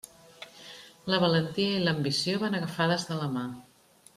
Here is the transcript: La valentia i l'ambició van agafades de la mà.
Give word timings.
La 1.13 1.19
valentia 1.25 1.75
i 1.75 1.83
l'ambició 1.83 2.41
van 2.45 2.61
agafades 2.61 3.07
de 3.11 3.21
la 3.23 3.33
mà. 3.37 3.49